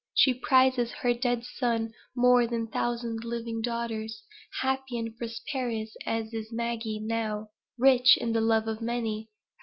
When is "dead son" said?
1.13-1.93